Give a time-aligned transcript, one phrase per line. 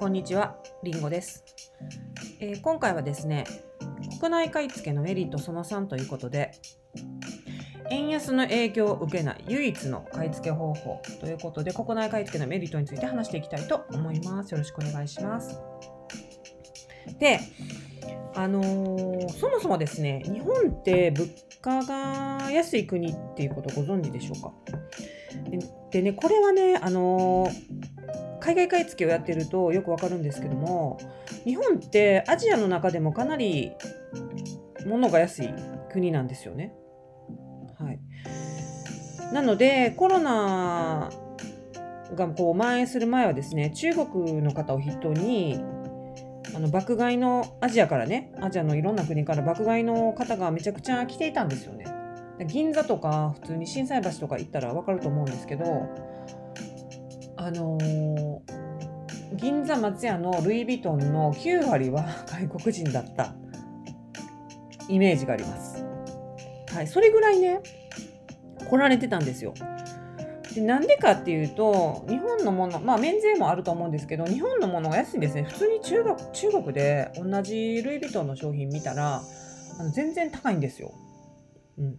[0.00, 1.44] こんにちは、りんごです、
[2.40, 3.44] えー今回はですね、
[4.18, 6.52] 国内買い付けのメリットその3ということで、
[7.90, 14.52] 円安の影響を受けない唯一の買い付け方法ということで、国内買い付けのメリットについて話していきたいと思います。
[14.52, 15.60] よろしくお願いします。
[17.18, 17.38] で、
[18.34, 21.30] あのーそもそもですね、日本って物
[21.60, 24.54] 価が安い国っていうことご存知でしょうか？
[25.50, 25.58] で
[25.90, 27.69] でね、これはね、あのー
[28.40, 30.98] 海外買い付けをやってるとよくわかるんですけども
[31.44, 33.72] 日本ってアジアの中でもかなり
[34.86, 35.54] 物が安い
[35.92, 36.72] 国なんですよね。
[37.78, 38.00] はい、
[39.32, 41.10] なのでコロナ
[42.14, 45.60] がこう蔓延する前はですね中国の方を筆頭に
[46.54, 51.84] あの爆買いのアジアからねアジアのいろんな国から爆買いの方がめちゃくちゃ来ていたんですよね。
[52.46, 55.64] 銀座とか普通に心斎橋とか行ったらわかると思うんですけど
[57.40, 58.60] あのー
[59.32, 63.32] 銀座松屋のルイ・ヴィトンの9割は外国人だった
[64.88, 65.84] イメージがあります。
[66.74, 67.60] はい、それぐらいね
[68.68, 69.54] 来られてたんですよ。
[70.54, 79.22] でなんでかっていうと日本のものまあ免税もあると思うんですけど日本のものが安いんですね普通に中国中国で同じルイ・ヴィトンの商品見たら
[79.78, 80.92] あの全然高いんですよ。
[81.78, 81.98] うん、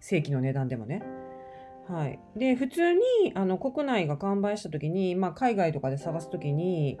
[0.00, 1.02] 正規の値段でもね。
[1.88, 3.00] はい、で普通に
[3.34, 6.98] あの国内が完売した時に、まあ、海外とかで探す時に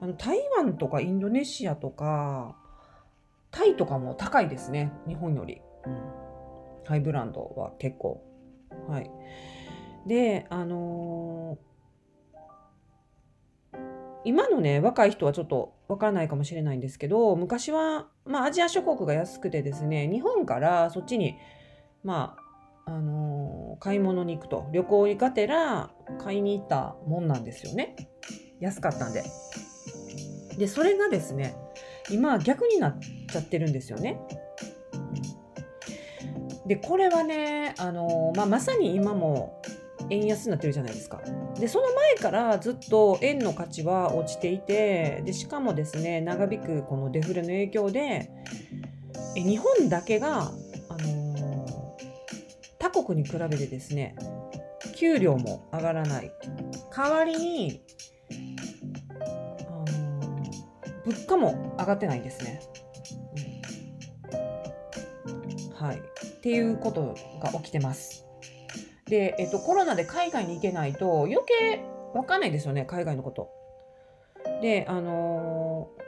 [0.00, 2.56] あの台湾とかインドネシアとか
[3.52, 4.92] タイとかも高いですね。
[5.06, 5.98] 日本より、うん、
[6.84, 8.24] ハイブランドは結構。
[8.88, 9.10] はい。
[10.06, 11.74] であのー
[14.26, 21.36] 今のね若い人はちょっとわからないかもしれないんですけど昔は、まあ、アジア諸国が安くてですね日本からそっちに
[22.02, 22.43] まあ
[22.86, 24.68] あの買い物に行くと。
[24.72, 27.96] 旅行にがてら買いに行ったもんなんですよね。
[28.60, 29.24] 安かったんで。
[30.58, 31.56] でそれがですね
[32.10, 34.20] 今逆になっちゃってるんですよね。
[36.66, 39.60] でこれはね、あのまあ、まさに今も
[40.08, 41.20] 円安になってるじゃないですか。
[41.58, 48.30] でその前からずっと円の価値は落ちていてでしかもですね長引くこのデフレの影響で
[49.36, 50.52] え日本だけが、
[53.02, 54.16] 国に比べてですね
[54.96, 56.30] 給料も上がらない
[56.94, 57.82] 代わりに、
[59.10, 59.84] あの
[61.04, 62.60] 物価も上がってないんですね。
[65.26, 65.30] う
[65.72, 66.00] んはい、っ
[66.40, 68.24] ていうことが起きてます。
[69.06, 71.84] で、えっと、コロナで海外に行けないと余計
[72.14, 73.50] わかんないですよね海外のこと。
[74.62, 76.04] であのー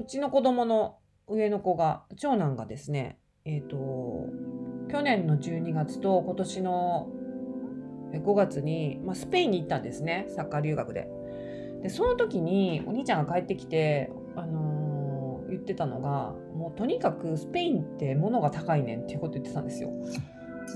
[0.00, 0.96] うちの子供の
[1.28, 4.26] 上の子が長男がですねえっ、と
[4.90, 7.08] 去年の12月と今年の
[8.12, 11.08] 5月に、まあ、スペインに行ったんですねサッカー留学で。
[11.82, 14.80] でその時にお兄ちゃんが帰ってきて、あのー
[15.50, 19.90] 言ってたのがもうとにかくスペインって物が高いねんっていうこと言ってたんですよ。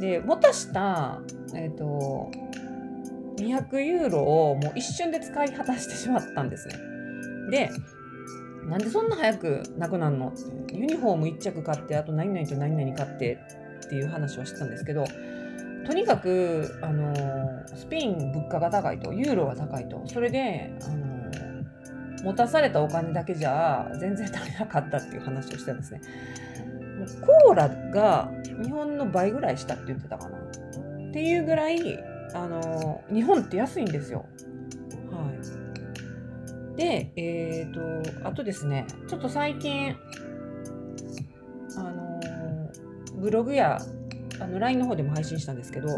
[0.01, 1.21] で渡した、
[1.55, 2.31] えー、と
[3.37, 6.75] 200ユーロをもう一瞬で使い果たしてしまったんですね。
[7.51, 7.71] で
[8.69, 10.29] なんでそんな早くなくなるの？
[10.29, 10.33] っ
[10.67, 13.39] てユニフォーム1着買ってあと何々と何々買って
[13.85, 15.05] っていう話をしてたんですけど
[15.87, 17.15] とにかく、あの
[17.77, 21.15] スペイン物価が高いとユーロが高いとそれで、あの
[22.25, 26.01] 持たされたお金だけじゃ全然足りなかったっていう話をしてたんですね。
[26.99, 27.09] もう
[27.47, 28.31] コーラが
[28.63, 30.39] 日本の倍ぐらいしたって言ってたかな。
[30.39, 32.03] っていうぐらい、
[32.33, 34.25] あの日本って安いんですよ。
[36.77, 39.97] で、えっ、と、あとですね、ちょっと最近、
[41.77, 42.21] あの
[43.17, 43.79] ブログや
[44.41, 45.89] あの LINE の方でも配信したんですけど、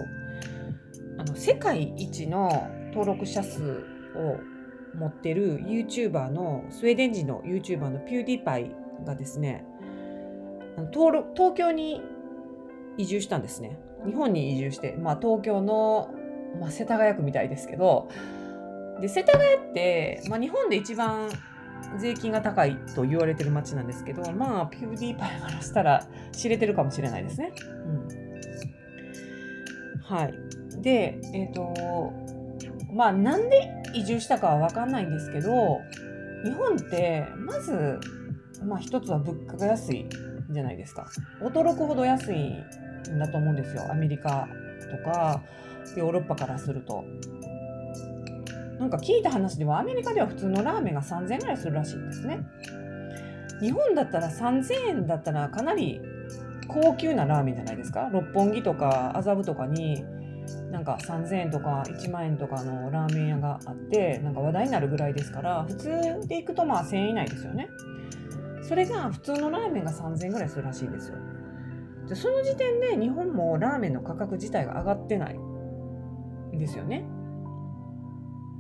[1.19, 3.84] あの世界一の登録者数
[4.15, 4.38] を
[4.97, 8.70] 持ってる YouTuber のスウェーデン人の YouTuber のピューディパイ
[9.04, 9.65] がですね
[10.92, 12.03] 東京に
[12.98, 13.78] 移住したんですね。
[14.06, 16.10] 日本に移住して、まあ、東京の、
[16.60, 18.09] まあ、世田谷区みたいですけど
[19.01, 21.28] で世田谷って、まあ、日本で一番
[21.98, 27.53] 税金が高いと言われてる街なんですけどまあピューディーパイからしたら知れてるかもしれないですね。
[27.87, 27.91] う
[29.98, 30.34] ん、はい。
[30.83, 32.13] でえっ、と
[32.93, 35.81] まあなんで移住したかは分かんないんですけど
[36.45, 37.98] 日本ってまず、
[38.65, 40.07] まあ、一つは物価が安い
[40.51, 41.07] じゃないですか。
[41.41, 42.51] 驚くほど安い
[43.10, 43.91] んだと思うんですよ。
[43.91, 44.48] アメリカ
[44.91, 45.43] とか
[45.97, 47.04] ヨーロッパからすると。
[48.78, 52.40] なんか聞いた話ではアメリカでは普通のラーメンが3000円ぐらいするらしいんですね。
[53.60, 56.00] 日本だったら3000円だったらかなり
[56.68, 58.10] 高級なラーメンじゃないですか。
[58.12, 60.04] 六本木とか麻布とかに
[60.70, 65.88] なんか3000円とか1万円とかのラーメン屋があってなんか話題になるぐらいですから普通
[66.28, 67.68] で行くとまあ1000円以内ですよね。
[68.62, 71.16] それが普通のラーメンが3000円ぐらいするらしいんですよ。
[72.08, 75.38] でその時点で日本もラーメンの価格自体が上がってない
[76.54, 77.04] んですよね。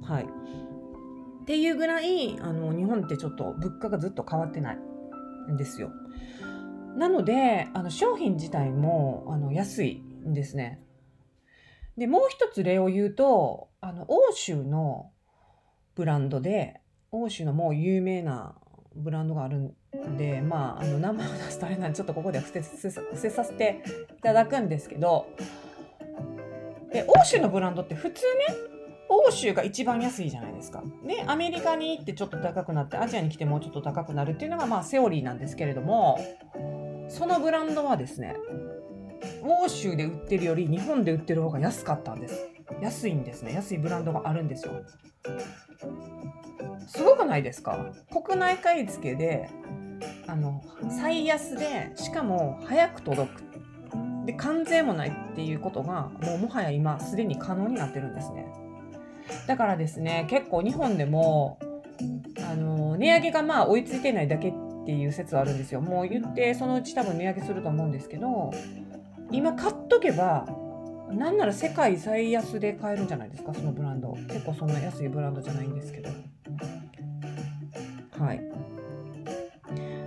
[0.06, 0.24] はい。
[0.24, 4.78] っていうぐらいあの日本ってちょっと物価がずっと変わってない
[5.52, 5.90] んですよ。
[6.96, 10.82] なのであの商品自体もあの安いんですね。
[11.96, 15.10] でもう一つ例を言うとあの欧州の
[15.94, 16.80] ブランドで
[17.10, 18.54] 欧州のもう有名な
[18.94, 23.82] ブランドがあるんでまああの名前を出すとあれなんでちょっとここで伏せ伏せさせて
[24.18, 25.28] いただくんですけど
[26.92, 28.75] で欧州のブランドって普通ね
[29.28, 30.82] 欧州が一番安いじゃないですか。
[31.02, 36.18] ね、アメリカに行ってちょっと高くなってアジアに来てもうちょっと高くなるっていうのがまあセオリーなんですけれども
[37.08, 38.36] そのブランドはですね
[39.42, 42.48] 欧州で売ってるより日本で売ってる方が安かったんです。
[42.82, 43.54] 安いんですね。
[43.54, 44.72] 安いブランドがあるんですよ。
[46.86, 47.92] すごくないですか？
[48.12, 49.48] 国内買い付けで
[50.26, 53.44] あの最安でしかも早く届く。
[54.26, 58.46] で関税もないっていうことがもうもはや今すでに可能になってるんですね。
[59.46, 61.58] だからですね結構日本でも
[62.50, 64.52] あの値上げがまあ追いついてないだけっ
[64.84, 65.80] ていう説はあるんですよ。
[65.80, 68.52] もう言ってそのうち多分値上げすると思うんですけど
[69.32, 70.46] 今買っとけば
[71.10, 74.12] なんなら世界最安で買えるんじゃないですかそのブランド。
[74.28, 76.10] 結構そんな安いブランドじゃないんですけど。
[78.18, 78.38] はい。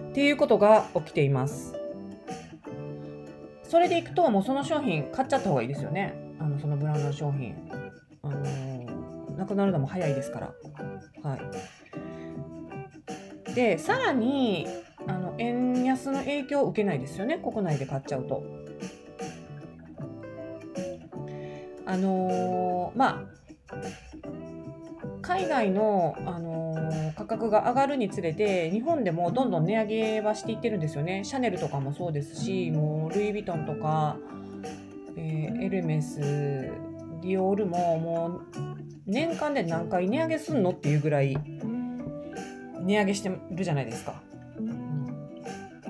[0.10, 1.74] っていうことが起きています。
[3.64, 6.16] それでいくともうその商品買っちゃった方がいいですよね。
[6.40, 7.56] あのそのブランドの商品。
[8.24, 8.44] あの、
[9.40, 10.54] なくなるのも早いですから。
[11.24, 11.42] はい。
[13.56, 14.68] でさらに
[15.08, 17.40] あの円安の影響を受けないですよね。
[17.40, 18.44] 国内で買っちゃうと。
[21.86, 23.40] あのー、まあ
[25.22, 31.24] 海外の、あのー、価格が上がるにつれて日本でもどんどん値上げはしていってるんですよね。
[31.24, 34.18] シャネルとかもそうですしもうルイ・ヴィトンとか、
[35.18, 38.69] えー、エルメスディオールももう
[39.10, 41.36] 年間で何回値上げすんのっていうぐらい
[42.82, 44.22] 値上げしてるじゃないですか。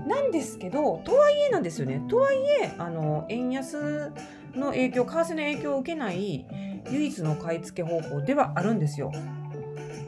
[0.07, 4.11] なんですけどとはいえなんですよねとはいえあの円安
[4.55, 6.47] の影響為替の影響を受けない
[6.89, 9.11] 唯一の買い付け方法ではあるんですよ。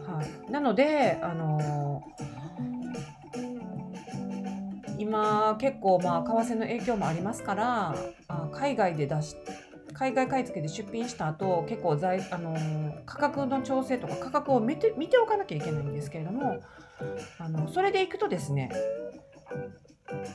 [0.08, 2.04] はい、なのであの
[4.98, 7.96] 今結構まあ為替の影響もありますから
[8.28, 9.36] あ海外で出し
[10.02, 12.58] 海外買い付けで出品した後結構在、あの
[13.06, 16.60] 価格の調整とか価格を見て見ておかなきゃいけないんですけれども
[17.38, 18.72] あのそれでいくとですね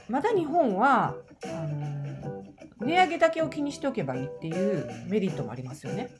[0.09, 2.45] まだ日本はあの
[2.79, 6.11] 値上げだけを気にしておけばいいっていうメリットもありますよね。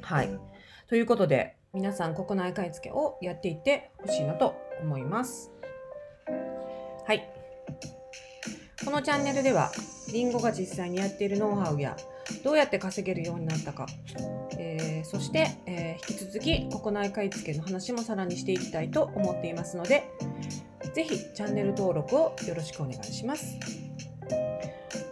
[0.00, 0.30] はい。
[0.88, 5.52] ということで皆さん国内買い付けをやっていってほしいなと思います。
[7.06, 7.28] はい。
[8.82, 9.70] このチャンネルでは
[10.10, 11.96] りんごが実際にやっているノウハウや
[12.42, 13.86] どうやって稼げるようになったか、
[14.58, 20.10] えー、そして、えー、引き続き国内買い付けの話もさらにしていきたいと思っていますので
[20.94, 23.58] 是非チャンネル登録をよろしくお願いします。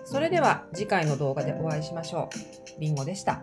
[0.04, 2.28] それでは次回の動画でお会いしましょ
[2.76, 2.80] う。
[2.80, 3.42] りんごでした。